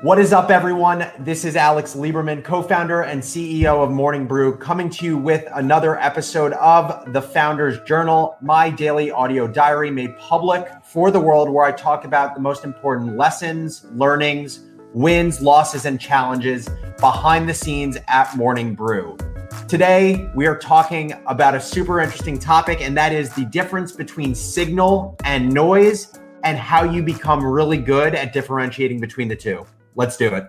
[0.00, 1.10] What is up, everyone?
[1.18, 5.44] This is Alex Lieberman, co founder and CEO of Morning Brew, coming to you with
[5.54, 11.50] another episode of The Founders Journal, my daily audio diary made public for the world,
[11.50, 14.60] where I talk about the most important lessons, learnings,
[14.94, 16.68] wins, losses, and challenges
[17.00, 19.16] behind the scenes at Morning Brew.
[19.66, 24.32] Today, we are talking about a super interesting topic, and that is the difference between
[24.32, 29.66] signal and noise and how you become really good at differentiating between the two.
[29.98, 30.46] Let's do it.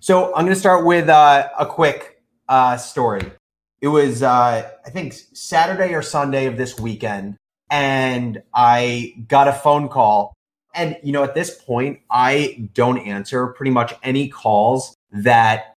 [0.00, 3.32] So I'm going to start with uh, a quick uh, story.
[3.80, 7.36] It was, uh, I think, Saturday or Sunday of this weekend,
[7.70, 10.32] and I got a phone call.
[10.74, 15.74] And, you know, at this point, I don't answer pretty much any calls that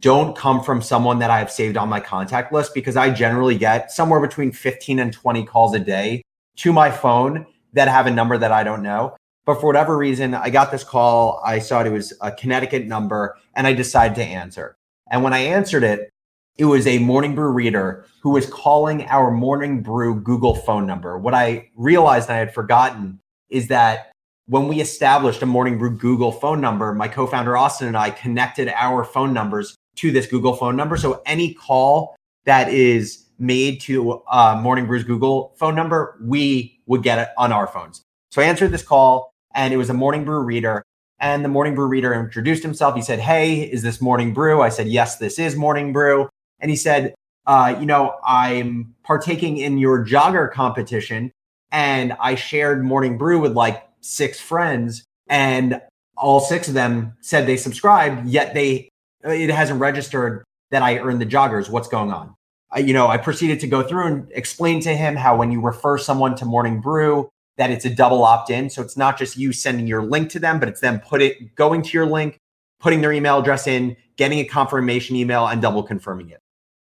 [0.00, 3.56] don't come from someone that I have saved on my contact list because I generally
[3.56, 6.22] get somewhere between 15 and 20 calls a day
[6.56, 9.14] to my phone that have a number that I don't know.
[9.50, 11.42] But for whatever reason, I got this call.
[11.44, 14.76] I saw it was a Connecticut number and I decided to answer.
[15.10, 16.08] And when I answered it,
[16.56, 21.18] it was a Morning Brew reader who was calling our Morning Brew Google phone number.
[21.18, 24.12] What I realized I had forgotten is that
[24.46, 28.10] when we established a Morning Brew Google phone number, my co founder Austin and I
[28.10, 30.96] connected our phone numbers to this Google phone number.
[30.96, 37.02] So any call that is made to uh, Morning Brew's Google phone number, we would
[37.02, 38.04] get it on our phones.
[38.30, 40.82] So I answered this call and it was a Morning Brew reader.
[41.18, 42.94] And the Morning Brew reader introduced himself.
[42.94, 44.62] He said, Hey, is this Morning Brew?
[44.62, 46.28] I said, Yes, this is Morning Brew.
[46.60, 47.14] And he said,
[47.46, 51.32] uh, You know, I'm partaking in your jogger competition.
[51.72, 55.04] And I shared Morning Brew with like six friends.
[55.28, 55.80] And
[56.16, 58.88] all six of them said they subscribed, yet they
[59.24, 61.68] it hasn't registered that I earned the joggers.
[61.68, 62.34] What's going on?
[62.70, 65.60] I, you know, I proceeded to go through and explain to him how when you
[65.60, 67.28] refer someone to Morning Brew,
[67.60, 68.70] that it's a double opt-in.
[68.70, 71.54] So it's not just you sending your link to them, but it's them put it
[71.56, 72.38] going to your link,
[72.80, 76.40] putting their email address in, getting a confirmation email, and double confirming it.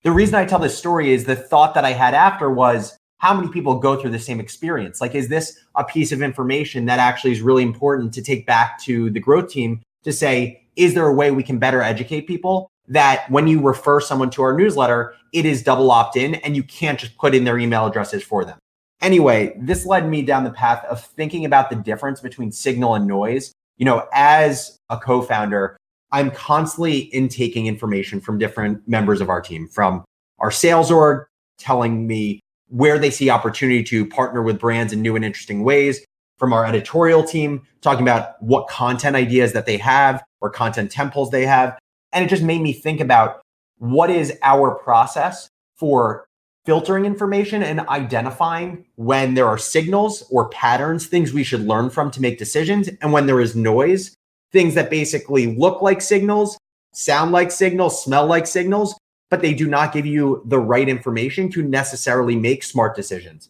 [0.02, 3.32] The reason I tell this story is the thought that I had after was how
[3.32, 5.00] many people go through the same experience?
[5.00, 8.78] Like, is this a piece of information that actually is really important to take back
[8.82, 12.70] to the growth team to say, is there a way we can better educate people
[12.88, 16.62] that when you refer someone to our newsletter, it is double opt in and you
[16.62, 18.58] can't just put in their email addresses for them?
[19.00, 23.06] Anyway, this led me down the path of thinking about the difference between signal and
[23.06, 23.52] noise.
[23.76, 25.76] You know, as a co founder,
[26.10, 30.04] I'm constantly intaking information from different members of our team, from
[30.38, 31.26] our sales org
[31.58, 36.04] telling me where they see opportunity to partner with brands in new and interesting ways,
[36.38, 41.30] from our editorial team talking about what content ideas that they have or content temples
[41.30, 41.78] they have.
[42.12, 43.40] And it just made me think about
[43.78, 46.26] what is our process for
[46.68, 52.10] filtering information and identifying when there are signals or patterns, things we should learn from
[52.10, 54.14] to make decisions, and when there is noise,
[54.52, 56.58] things that basically look like signals,
[56.92, 58.94] sound like signals, smell like signals,
[59.30, 63.48] but they do not give you the right information to necessarily make smart decisions.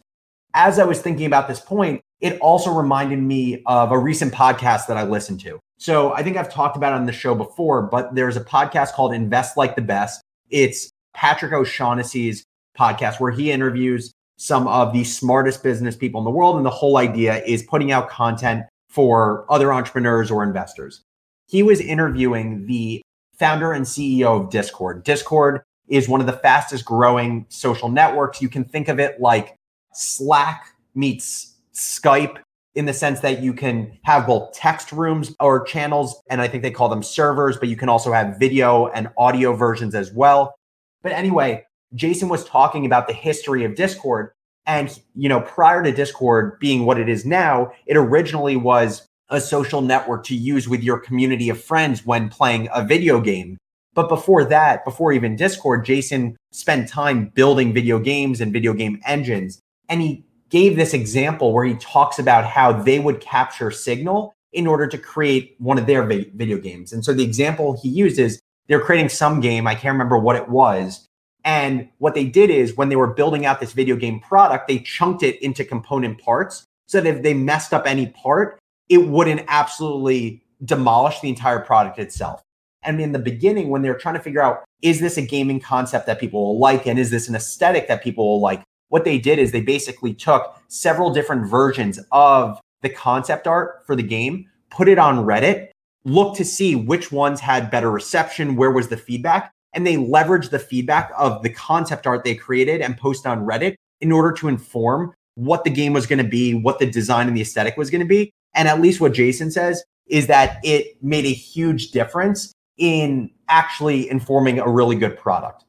[0.54, 4.86] As I was thinking about this point, it also reminded me of a recent podcast
[4.86, 5.58] that I listened to.
[5.76, 8.92] So I think I've talked about it on the show before, but there's a podcast
[8.92, 10.20] called Invest Like the Best.
[10.50, 12.44] It's Patrick O'Shaughnessy's
[12.78, 16.56] podcast where he interviews some of the smartest business people in the world.
[16.56, 21.02] And the whole idea is putting out content for other entrepreneurs or investors.
[21.46, 23.02] He was interviewing the
[23.38, 25.04] founder and CEO of Discord.
[25.04, 28.42] Discord is one of the fastest growing social networks.
[28.42, 29.56] You can think of it like
[29.94, 32.38] Slack meets Skype
[32.74, 36.62] in the sense that you can have both text rooms or channels, and I think
[36.62, 40.54] they call them servers, but you can also have video and audio versions as well.
[41.02, 44.30] But anyway, Jason was talking about the history of Discord.
[44.66, 49.40] And, you know, prior to Discord being what it is now, it originally was a
[49.40, 53.56] social network to use with your community of friends when playing a video game.
[53.94, 59.00] But before that, before even Discord, Jason spent time building video games and video game
[59.04, 59.60] engines.
[59.88, 64.66] And he gave this example where he talks about how they would capture signal in
[64.66, 66.92] order to create one of their video games.
[66.92, 70.36] And so the example he used is they're creating some game, I can't remember what
[70.36, 71.06] it was,
[71.48, 74.80] and what they did is when they were building out this video game product, they
[74.80, 78.58] chunked it into component parts so that if they messed up any part,
[78.90, 82.42] it wouldn't absolutely demolish the entire product itself.
[82.82, 86.04] And in the beginning, when they're trying to figure out, is this a gaming concept
[86.04, 86.86] that people will like?
[86.86, 88.62] And is this an aesthetic that people will like?
[88.90, 93.96] What they did is they basically took several different versions of the concept art for
[93.96, 95.68] the game, put it on Reddit,
[96.04, 100.48] looked to see which ones had better reception, where was the feedback, and they leverage
[100.48, 104.48] the feedback of the concept art they created and post on Reddit in order to
[104.48, 107.90] inform what the game was going to be, what the design and the aesthetic was
[107.90, 108.32] going to be.
[108.54, 114.08] And at least what Jason says is that it made a huge difference in actually
[114.08, 115.64] informing a really good product.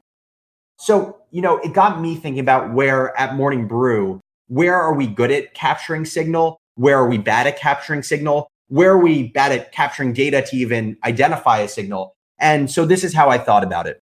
[0.78, 5.08] So, you know, it got me thinking about where at Morning Brew, where are we
[5.08, 6.58] good at capturing signal?
[6.76, 8.48] Where are we bad at capturing signal?
[8.70, 12.16] Where are we bad at capturing data to even identify a signal?
[12.40, 14.00] And so this is how I thought about it.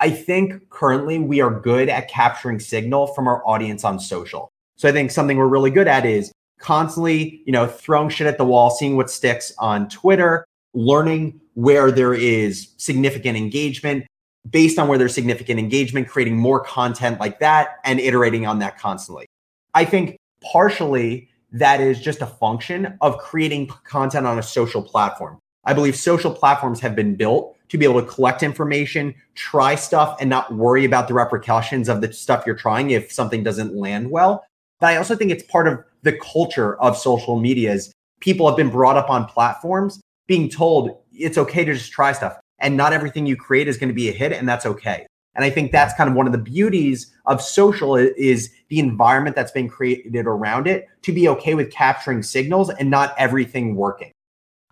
[0.00, 4.50] I think currently we are good at capturing signal from our audience on social.
[4.76, 8.38] So I think something we're really good at is constantly, you know, throwing shit at
[8.38, 10.44] the wall, seeing what sticks on Twitter,
[10.74, 14.06] learning where there is significant engagement,
[14.50, 18.78] based on where there's significant engagement, creating more content like that and iterating on that
[18.78, 19.26] constantly.
[19.74, 25.38] I think partially that is just a function of creating content on a social platform.
[25.64, 30.16] I believe social platforms have been built to be able to collect information, try stuff,
[30.20, 34.10] and not worry about the repercussions of the stuff you're trying if something doesn't land
[34.10, 34.44] well.
[34.80, 37.92] But I also think it's part of the culture of social medias.
[38.20, 42.38] People have been brought up on platforms being told it's okay to just try stuff
[42.58, 45.06] and not everything you create is going to be a hit and that's okay.
[45.34, 49.36] And I think that's kind of one of the beauties of social is the environment
[49.36, 54.12] that's been created around it to be okay with capturing signals and not everything working.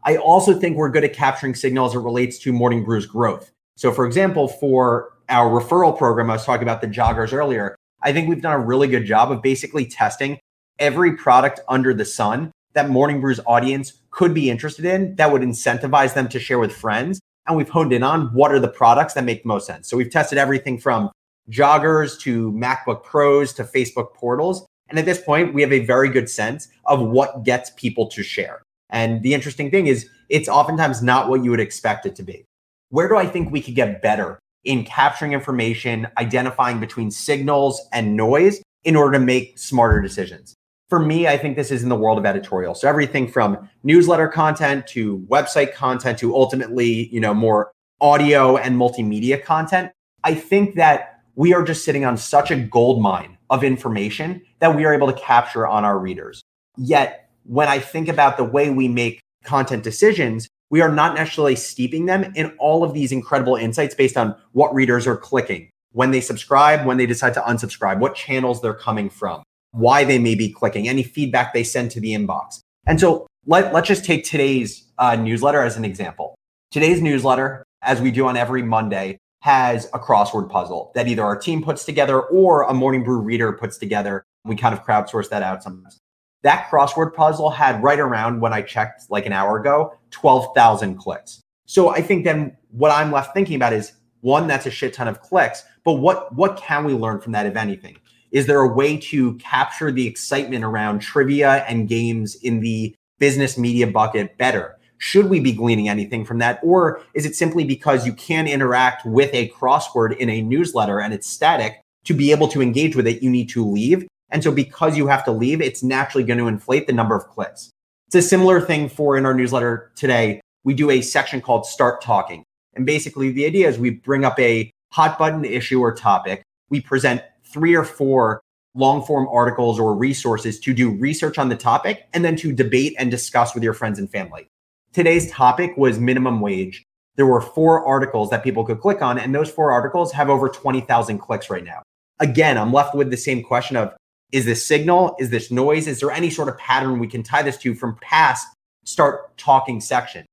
[0.04, 3.50] I also think we're good at capturing signals as it relates to Morning Brew's growth.
[3.76, 7.74] So, for example, for our referral program, I was talking about the joggers earlier.
[8.02, 10.38] I think we've done a really good job of basically testing
[10.78, 15.42] every product under the sun that Morning Brew's audience could be interested in that would
[15.42, 17.20] incentivize them to share with friends.
[17.46, 19.88] And we've honed in on what are the products that make the most sense.
[19.88, 21.10] So we've tested everything from
[21.50, 24.66] joggers to MacBook Pros to Facebook portals.
[24.88, 28.22] And at this point, we have a very good sense of what gets people to
[28.22, 28.63] share.
[28.94, 32.46] And the interesting thing is, it's oftentimes not what you would expect it to be.
[32.88, 38.16] Where do I think we could get better in capturing information, identifying between signals and
[38.16, 40.54] noise in order to make smarter decisions.
[40.88, 42.74] For me, I think this is in the world of editorial.
[42.74, 48.76] So everything from newsletter content to website content to ultimately, you know, more audio and
[48.76, 49.90] multimedia content.
[50.24, 54.76] I think that we are just sitting on such a gold mine of information that
[54.76, 56.42] we are able to capture on our readers.
[56.76, 61.56] Yet, when I think about the way we make content decisions, we are not necessarily
[61.56, 66.10] steeping them in all of these incredible insights based on what readers are clicking, when
[66.10, 69.42] they subscribe, when they decide to unsubscribe, what channels they're coming from,
[69.72, 72.60] why they may be clicking, any feedback they send to the inbox.
[72.86, 76.34] And so let, let's just take today's uh, newsletter as an example.
[76.70, 81.36] Today's newsletter, as we do on every Monday, has a crossword puzzle that either our
[81.36, 84.24] team puts together or a Morning Brew reader puts together.
[84.44, 86.00] We kind of crowdsource that out sometimes.
[86.44, 91.40] That crossword puzzle had right around when I checked like an hour ago, 12,000 clicks.
[91.64, 95.08] So I think then what I'm left thinking about is one, that's a shit ton
[95.08, 97.96] of clicks, but what what can we learn from that if anything?
[98.30, 103.56] Is there a way to capture the excitement around trivia and games in the business
[103.56, 104.76] media bucket better?
[104.98, 106.60] Should we be gleaning anything from that?
[106.62, 111.14] Or is it simply because you can interact with a crossword in a newsletter and
[111.14, 114.50] it's static to be able to engage with it, you need to leave and so
[114.50, 117.70] because you have to leave, it's naturally going to inflate the number of clicks.
[118.08, 120.40] It's a similar thing for in our newsletter today.
[120.64, 122.42] We do a section called Start Talking.
[122.74, 126.42] And basically, the idea is we bring up a hot button issue or topic.
[126.68, 128.40] We present three or four
[128.74, 132.96] long form articles or resources to do research on the topic and then to debate
[132.98, 134.48] and discuss with your friends and family.
[134.92, 136.82] Today's topic was minimum wage.
[137.14, 140.48] There were four articles that people could click on, and those four articles have over
[140.48, 141.84] 20,000 clicks right now.
[142.18, 143.94] Again, I'm left with the same question of
[144.32, 145.16] is this signal?
[145.18, 145.86] Is this noise?
[145.86, 148.46] Is there any sort of pattern we can tie this to from past
[148.84, 150.26] start talking section?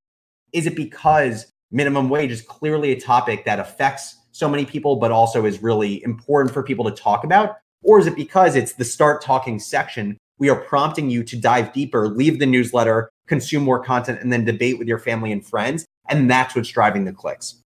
[0.54, 5.12] Is it because minimum wage is clearly a topic that affects so many people, but
[5.12, 7.58] also is really important for people to talk about?
[7.84, 10.18] Or is it because it's the start talking section?
[10.38, 14.46] We are prompting you to dive deeper, leave the newsletter, consume more content, and then
[14.46, 15.86] debate with your family and friends.
[16.10, 17.62] And that's what's driving the clicks.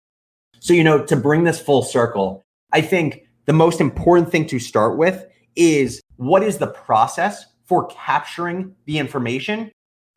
[0.60, 4.60] So, you know, to bring this full circle, I think the most important thing to
[4.60, 9.72] start with is what is the process for capturing the information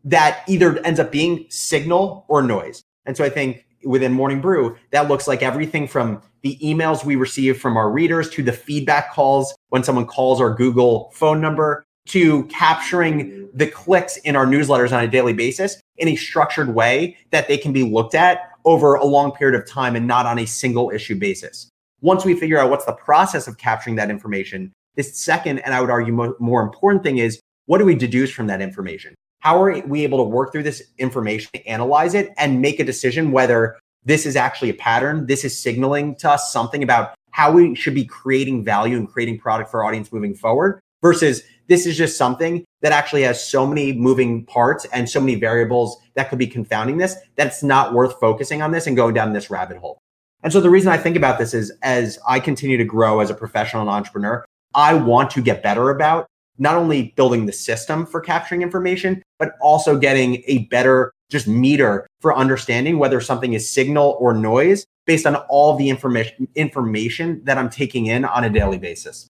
[0.04, 2.82] that either ends up being signal or noise.
[3.06, 7.16] And so I think within Morning Brew, that looks like everything from the emails we
[7.16, 11.84] receive from our readers to the feedback calls when someone calls our Google phone number
[12.06, 17.16] to capturing the clicks in our newsletters on a daily basis in a structured way
[17.30, 20.38] that they can be looked at over a long period of time and not on
[20.38, 21.68] a single issue basis.
[22.00, 25.80] Once we figure out what's the process of capturing that information, the second, and I
[25.80, 29.14] would argue mo- more important thing is what do we deduce from that information?
[29.40, 33.32] How are we able to work through this information, analyze it, and make a decision
[33.32, 37.74] whether this is actually a pattern, this is signaling to us something about how we
[37.74, 41.96] should be creating value and creating product for our audience moving forward versus this is
[41.96, 46.38] just something that actually has so many moving parts and so many variables that could
[46.38, 49.76] be confounding this that it's not worth focusing on this and going down this rabbit
[49.76, 49.98] hole.
[50.42, 53.30] And so the reason I think about this is as I continue to grow as
[53.30, 54.44] a professional and entrepreneur,
[54.76, 56.26] I want to get better about
[56.58, 62.06] not only building the system for capturing information, but also getting a better just meter
[62.20, 67.58] for understanding whether something is signal or noise based on all the information information that
[67.58, 69.28] I'm taking in on a daily basis.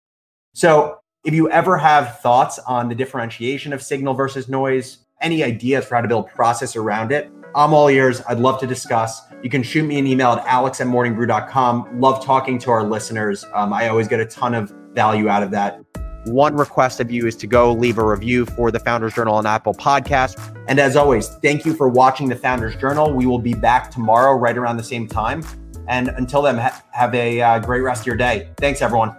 [0.53, 5.85] So if you ever have thoughts on the differentiation of signal versus noise, any ideas
[5.85, 8.21] for how to build process around it, I'm all ears.
[8.27, 9.21] I'd love to discuss.
[9.43, 11.99] You can shoot me an email at alex at morningbrew.com.
[11.99, 13.45] Love talking to our listeners.
[13.53, 15.83] Um, I always get a ton of value out of that.
[16.25, 19.45] One request of you is to go leave a review for the Founders Journal on
[19.45, 20.39] Apple podcast.
[20.69, 23.13] And as always, thank you for watching the Founders Journal.
[23.13, 25.43] We will be back tomorrow right around the same time.
[25.89, 28.49] And until then, ha- have a uh, great rest of your day.
[28.57, 29.17] Thanks, everyone.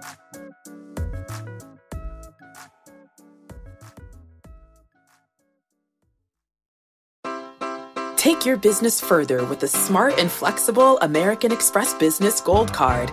[8.17, 13.13] Take your business further with the smart and flexible American Express Business Gold Card.